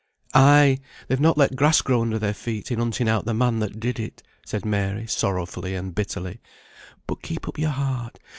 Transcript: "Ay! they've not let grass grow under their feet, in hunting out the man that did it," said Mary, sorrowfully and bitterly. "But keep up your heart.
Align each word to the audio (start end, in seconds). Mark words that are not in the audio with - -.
"Ay! 0.33 0.79
they've 1.07 1.19
not 1.19 1.37
let 1.37 1.55
grass 1.55 1.79
grow 1.83 2.01
under 2.01 2.17
their 2.17 2.33
feet, 2.33 2.71
in 2.71 2.79
hunting 2.79 3.07
out 3.07 3.25
the 3.25 3.35
man 3.35 3.59
that 3.59 3.79
did 3.79 3.99
it," 3.99 4.23
said 4.43 4.65
Mary, 4.65 5.05
sorrowfully 5.05 5.75
and 5.75 5.93
bitterly. 5.93 6.41
"But 7.05 7.21
keep 7.21 7.47
up 7.47 7.59
your 7.59 7.69
heart. 7.69 8.17